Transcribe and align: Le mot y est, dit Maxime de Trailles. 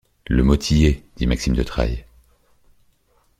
Le 0.25 0.41
mot 0.43 0.57
y 0.71 0.85
est, 0.85 1.03
dit 1.17 1.27
Maxime 1.27 1.53
de 1.55 1.61
Trailles. 1.61 2.05